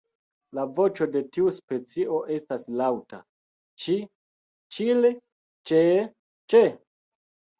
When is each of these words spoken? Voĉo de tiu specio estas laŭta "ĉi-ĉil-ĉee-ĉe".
Voĉo 0.77 1.05
de 1.15 1.19
tiu 1.35 1.51
specio 1.57 2.15
estas 2.37 2.63
laŭta 2.79 3.19
"ĉi-ĉil-ĉee-ĉe". 3.83 6.63